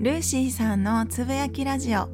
[0.00, 2.08] ルーシーさんのつぶやきラジオ。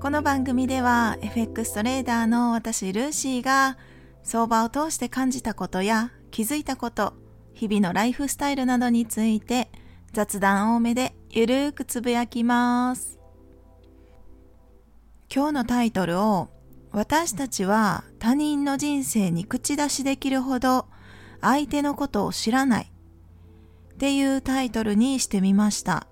[0.00, 3.76] この番組では FX トレーダーの私ルーシーが
[4.22, 7.14] 相場を通して感じたことや気づいたこと
[7.52, 9.68] 日々のライフスタイルなどについて
[10.12, 13.18] 雑談多めでゆるーくつぶやきます。
[15.28, 16.50] 今日のタイトルを
[16.92, 20.86] 私たちは他人の人生に口出しできるほど
[21.40, 22.92] 相手のことを知らない。
[23.94, 26.06] っていうタイトルにしてみました。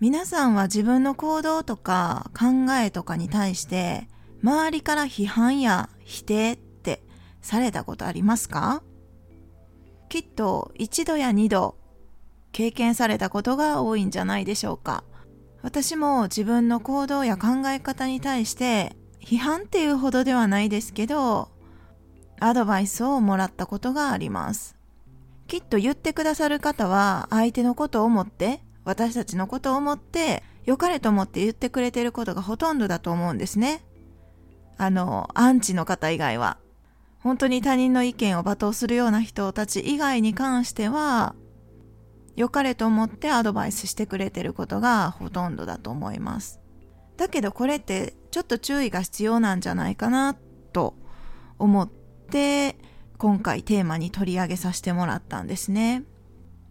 [0.00, 4.08] 皆さんは自分の行動とか考えとかに対して
[4.42, 7.02] 周りから批判や否定って
[7.40, 8.82] されたことありますか？
[10.08, 11.76] きっと一度や二度
[12.52, 15.04] 経験されたことが多いんじゃないでしょうか。
[15.62, 21.48] 私も自分の行動や考え方に対して批判っていうほどではないですけど
[22.40, 24.76] アドバイスをもらったことがあります。
[25.46, 33.82] きっと言ってくださる方は相手のことを思って私たちのことを思って良かれと思って言ってくれてることがほとんどだと思うんですね。
[34.76, 36.58] あの、アンチの方以外は。
[37.18, 41.34] 本当に他人の意見を罵倒するような人たち以外に関しては、
[42.36, 46.60] 良かれと思ってアドバイスしてくれてることがほとんどだと思います。
[47.16, 50.36] だけどこれってちょっと注意が必要なんじゃないかな
[50.72, 50.96] と
[51.58, 52.76] 思って
[53.18, 56.02] 今回テーマに取り上げさせてもらったんですね。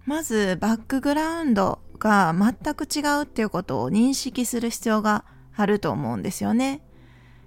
[0.05, 5.23] まずバックグラウンドが全く違うっていうことを認識する必要が
[5.55, 6.81] あると思うんですよね。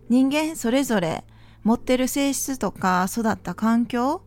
[0.09, 1.25] 人間それぞれ
[1.63, 4.23] 持ってる性質とか育った環境、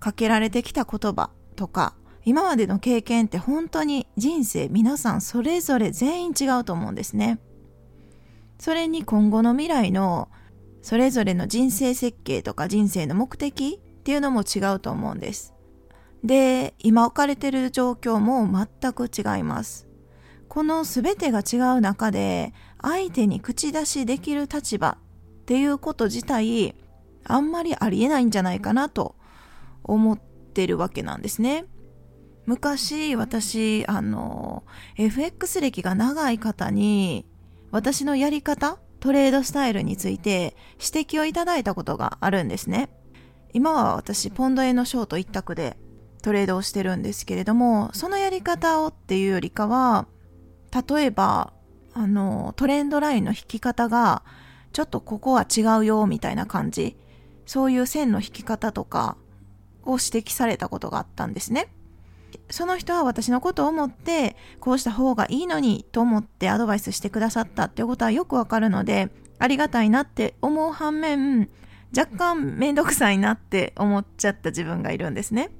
[0.00, 1.94] かけられてきた言葉とか、
[2.24, 7.38] 今までの経験って本当に人生皆さんそれぞれ全員違うと思うんですね。
[8.58, 10.28] それに今後の未来の
[10.82, 15.54] それぞれの人生設計とか人生の目的っていうのも違うと思うんです。
[16.24, 19.88] で、今置かれてる状況も全く違います。
[20.48, 26.74] この全てが違う中で、相手に口出しできる立場っていうこと自体、
[27.24, 29.14] あんまりありえないんじゃないかなと
[29.84, 31.66] 思ってるわけなんですね。
[32.46, 34.64] 昔、私、あの、
[34.96, 37.26] FX 歴が長い方に、
[37.70, 42.88] 私のやり方、トレードスタイルについて指摘をいただいたことがあるんですね。
[43.52, 45.76] 今は私、ポンド円のショート一択で
[46.22, 50.06] トレードをしてるんですけれども、そのやり方をっていうよりかは、
[50.88, 51.52] 例えば、
[51.94, 54.22] あの、トレンドラインの引き方が、
[54.72, 56.96] ちょっとここは違うよ、みたいな感じ。
[57.46, 59.16] そういう線の引き方とか
[59.82, 61.72] を指摘されたことがあったんですね。
[62.50, 71.48] その人は私のことを思って、こうした方がいいのにと思ってアドバイスしてくださったっていうことはよくわかるので、ありがたいなって思う反面、
[71.96, 75.50] 若干めんどくさいなって思っちゃった自分がいるんですね。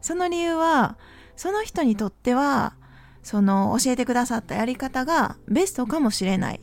[0.00, 0.98] その理由は、
[1.36, 2.74] その人にとっては、
[3.22, 6.60] その教えてくださったやり方がベストかもしれない。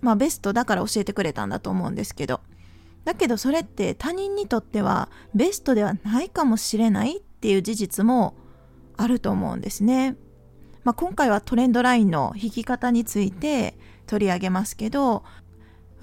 [0.00, 2.40] まあベストだから教えてくれたんだと思うんですけど。
[3.04, 8.34] だけどそれって他人にとってはベストではないかもしれないっていう事実も
[8.96, 10.16] あると思うんですね。
[10.84, 13.76] まあ、今回はトレンドラインの引き方について
[14.06, 15.24] 取り上げますけど、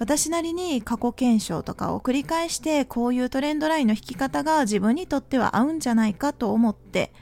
[0.02, 7.12] 私なりに過去検証とかを繰り返してこういうトレンドラインの引き方が自分にとっては合うんじゃないかと思って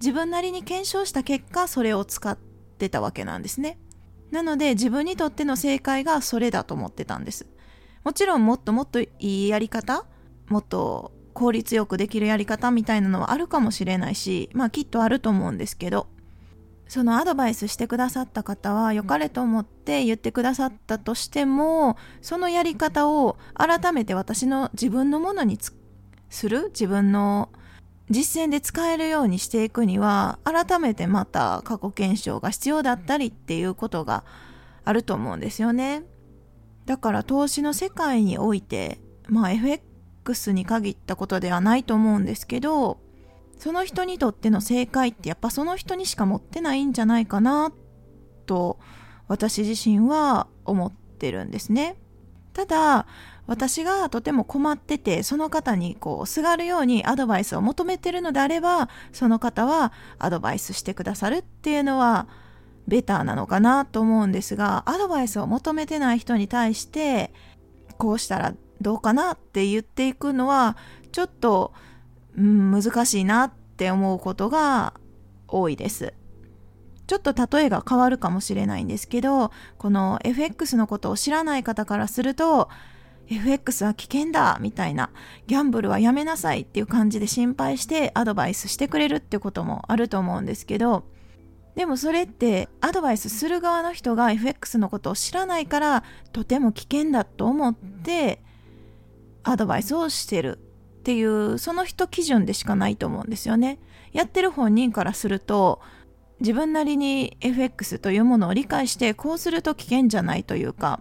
[0.00, 2.38] 自分なりに検証した結果それを使っ
[2.78, 3.78] てたわけなんですね。
[4.30, 7.46] なので自分にとっての正解がそれだと思ってたんです。
[8.04, 10.06] もちろんもっともっといいやり方
[10.48, 16.06] もっと効率よくできるやり方みたいなのはあるかもしれないしまあきっとあると思うんですけど
[16.90, 25.56] そのアドバイスしてくださった方は良かれと思って言ってくださったとしてもそのやり方を改めて私の自分のものに
[26.30, 27.50] する自分の
[28.10, 34.24] 実践で使えるようにしていくには改めてまた過去検証が必要だったりっていうことが
[34.84, 36.02] あると思うんですよね。
[36.86, 42.98] だから投資の世界においてまあ FX に限ったことではないと思うんですけど
[43.60, 47.72] その人にとっての正解ってやっぱその人にしか持ってないんじゃないかな
[48.46, 48.78] と
[49.28, 51.96] 私自身は思ってるんですね。
[52.54, 53.06] ただ
[53.46, 62.28] 私がとても困っててその方にこうすがるようにアドバイスを求めてるのであればその方はアドバイスしてくださるっていうのは
[62.88, 67.32] ベターなのかなと思うんですがアドバイスを求めてない人に対して
[67.98, 70.76] こうしたらどうかなって言っていくのは
[71.12, 71.72] ちょっと
[72.36, 74.94] うん、難しいなって思うことが
[75.48, 76.14] 多いです。
[77.06, 82.68] ちょっと例えが変わるかもしれないんですけど、この FX のことを知らない方からすると、
[83.28, 85.10] FX は危険だみたいな、
[85.46, 91.04] ギャンブルはやめなさいっていう感じで心配してアドバイスしてくれるってこともあると思うんですけど、
[91.74, 98.42] でもそれってアドバイスする側の人が FX のことを知らないからとても危険だと思って
[99.44, 100.58] アドバイスをしてる
[101.00, 103.78] っていうその人基準でしかないと思うんですよね。
[104.12, 105.80] やってる本人からすると
[106.40, 111.00] 自分なりに FX というものを理解してこうすると危険じゃないというか、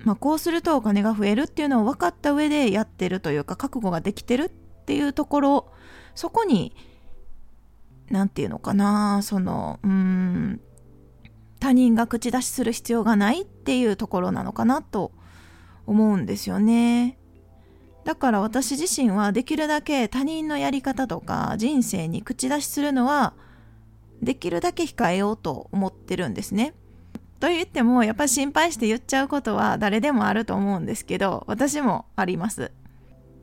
[0.00, 4.48] まあ、こうするとお金が増えるっていうのを分かった上でやってるというか覚悟ができてるっ
[4.84, 5.72] ていうところ
[6.14, 6.74] そこに
[8.10, 10.60] 何て言うのかなそのうん
[11.60, 15.12] 他人が口出しする必要がないっていうところなのかなと
[15.86, 17.18] 思うんですよね。
[18.06, 23.34] だから私自身はできるだけ他人のやり方とか人生に口出しするのは
[24.22, 26.74] できるだけ控えようと思ってるんですね。
[27.40, 32.70] と言ってもやっぱり心配して言っちゃうことは誰でもあると思うんですけど私もあります。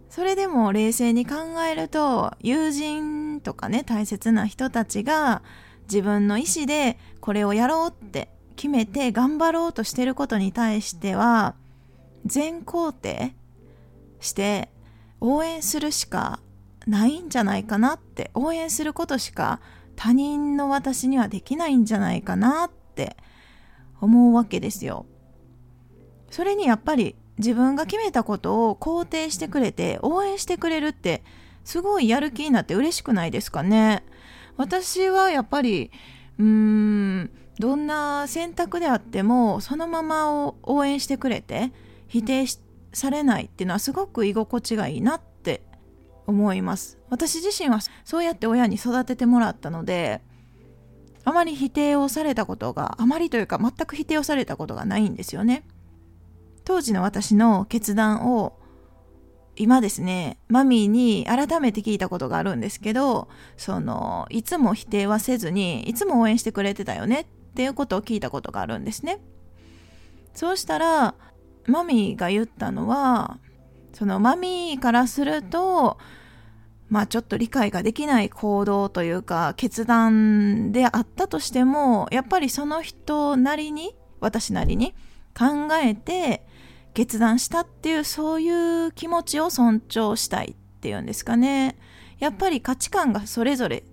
[0.09, 1.35] それでも冷静に考
[1.69, 5.43] えると友人とかね大切な人たちが
[5.91, 11.55] 自分の意思でこれをやろうって決めて頑張ろうとしてることに対しては
[12.25, 13.35] 全肯定
[14.23, 14.69] して
[15.21, 16.39] 応援するしか
[16.87, 19.61] ないんじゃないかなって応援することしか
[19.95, 23.15] 他人の私にはできないんじゃないかなって
[24.01, 25.05] 思うわけですよ。
[26.29, 31.23] それにやっぱり自分が決めたことを肯定してくれて応援してくれるって
[31.63, 34.03] すごいやる気になって嬉しくないですかね。
[34.57, 35.91] 私はやっぱり
[36.39, 41.71] うーんどんな選択であってもそのままを応援してくれて
[42.07, 42.59] 否定し
[42.93, 45.63] されないっていうのはすごく居心地がいいなって
[46.25, 46.97] 思います。
[47.09, 50.21] 私自身はそうやって親に育ててもらったので
[51.25, 55.65] あまり否定をされたことがあまりというか全く否定をされたことがないんですよね。
[56.65, 58.57] 当時の私の決断を
[59.55, 67.25] 今ですねマミーに改めて聞いたことがあるんですけどそのいつも否定はせずにいつも応援してくれてたよねっ
[67.55, 69.19] ていうことを聞いたことがあるんですね。
[70.33, 71.15] そうしたら
[71.65, 73.39] マミーが言ったのは
[73.93, 75.97] そのマミーからすると
[76.89, 84.93] まあちょっと理解ができない行動というか決断であったとしてもやっぱりその人なりに私なりに
[85.37, 86.45] 考えて
[86.93, 91.75] 決断したっていうそういう気持ちを尊重したいっていうんですかね。
[92.19, 93.83] やっぱり価値観がそれぞれ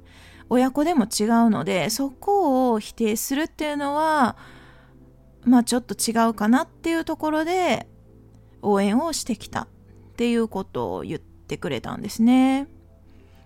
[0.51, 4.37] 親子でも違うのでそこを否定するっていうのは
[5.45, 7.89] まあちょっと違うかなっていうところで
[8.63, 9.67] 応援をしてきたっ
[10.17, 12.69] ていうことを言ってくれたんですね。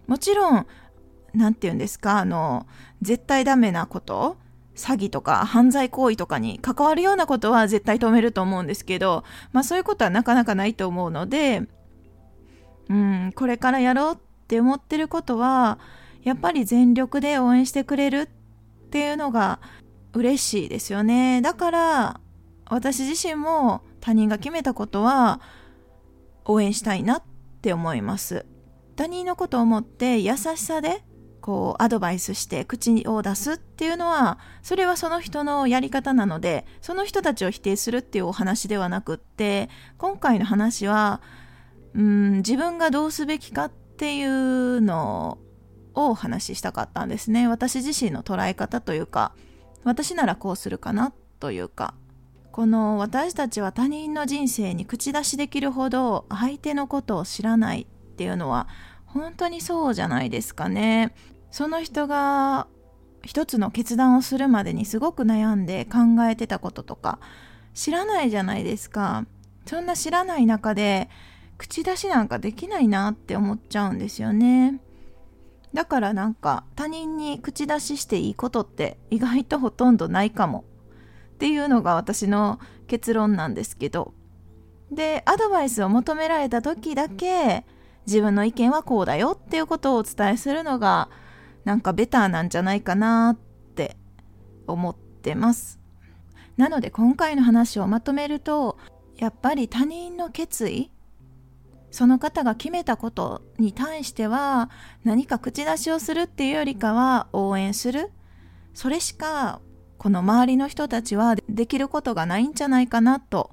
[0.07, 0.67] もちろん、
[1.33, 2.67] 何て言うんですか、あの、
[3.01, 4.37] 絶対ダメなこと、
[4.75, 11.63] 詐欺とか犯罪行為とかに関わるようなことは絶対止めると思うんですけど、まあそういうことはなかなかないと思うので、
[12.89, 14.19] うん、これからやろうっ
[14.49, 15.79] て思ってることは、
[16.23, 18.29] やっぱり全力で応援してくれる
[18.87, 19.61] っていうのが
[20.15, 21.43] 嬉しいですよね。
[21.43, 22.21] だから
[22.67, 25.41] 私自身も他人が決めたことは
[26.45, 27.23] 応援したいなっ
[27.63, 28.47] て思います。
[28.97, 31.03] 他人のことを思って優しさで
[31.41, 39.69] こうアドバイスして口を出すっていうのはそれはその人のやり方なのでその人たちを否定するっていうお話ではなくって
[39.99, 41.21] 今回の話は
[41.93, 45.39] うん自分がどうすべきかっていうの
[45.95, 49.35] をお話ししたかったんですね私自身の捉え方というか
[49.85, 51.95] 私ならこうするかなというか
[52.51, 58.69] この私たちは他人の人生に口出しできるほど相手のことを知らないっていうのは
[59.07, 61.15] 本当にそうじゃないですかね。
[61.51, 62.67] その人が
[63.25, 67.19] 一つの決断をするまでにすごく悩んで考えてたこととか
[67.75, 69.27] 知らないじゃないですか。
[69.67, 71.09] そんな知らない中で
[71.59, 74.81] 口出しなんかできないなって思っちゃうんですよね。
[75.75, 80.65] だからなんか他人に口出ししていいことって意外とほとんどないかも
[81.35, 84.15] っていうのが私の結論なんですけど。
[84.91, 87.65] でアドバイスを求められた時だけ
[88.07, 91.09] 自分の意見はこうだよっていうことをお伝えするのが
[91.65, 93.39] なんかベターなんじゃないかなっ
[93.75, 93.97] て
[94.67, 95.81] 思ってます。
[96.57, 98.79] なので今回の話をまとめると
[99.17, 100.91] やっぱり他人の決意
[101.95, 104.69] その方が決めたことに対しては
[105.05, 108.11] 何か口出しをするっていうよりかは応援する。
[108.75, 109.61] それしか
[109.97, 113.53] この周りの人たちはできることがないんじゃないかなと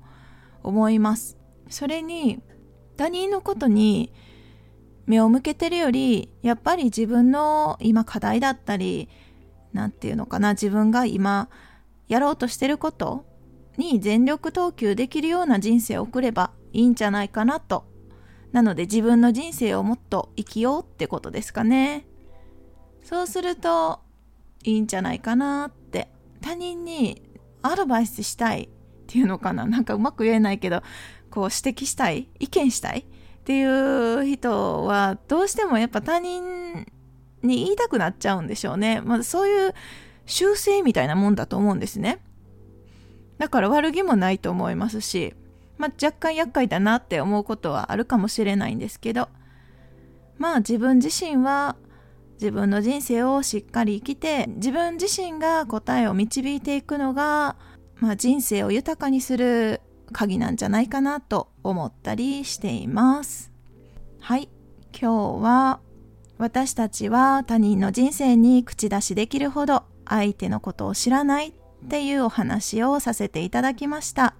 [0.63, 1.37] 思います。
[1.69, 2.41] それに
[2.97, 4.11] 他人のことに
[5.05, 9.07] 目を向けてるよりやっぱり自分の今課題だったり
[9.71, 11.47] 何て言うのかな自分が今
[12.07, 13.23] やろうとしてること
[13.77, 17.90] に全力投球できるような人生を送ればいいんじゃないかなと
[18.51, 22.05] なので自分の人生をもっと生きようってことですかね。
[23.03, 23.99] そうすると
[24.63, 26.09] いいんじゃないかなって
[26.41, 27.21] 他人に
[27.61, 28.69] アドバイスしたいっ
[29.07, 30.83] ていうのかななんかうまく言えないけど
[31.29, 36.85] こう指摘したい意見したいっていう人はどうしてもやっぱ他人
[37.41, 39.01] に言いたくなっちゃうんでしょうね。
[39.01, 39.73] まあ、そういう
[40.27, 42.19] 修正みたいなもんだと思うんですね。
[43.39, 45.33] だから悪気もないと思いますし、
[45.81, 49.29] まあ、若干厄介だなって思うことはあるかもしれないんですけど、
[50.37, 51.75] まあ自分自身は
[52.33, 57.57] 自分の人生をしっかり生きて自分自身が答えを導いていくのが、
[57.95, 63.51] まあ、人生を豊かにする鍵なんじゃないかなと思ったりしています。
[64.19, 64.49] はい。
[64.93, 65.79] 今日は
[66.37, 71.53] 私たちは他人の人生に口出しできるほど相手のことを知らないっ
[71.87, 74.35] ていうお話をさせていただきました。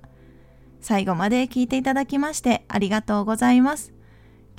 [0.82, 3.94] 最後まで聞いていただきましてありがとうございます。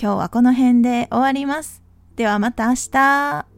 [0.01, 1.83] 今日はこの辺で終わります。
[2.17, 3.52] ではまた明日。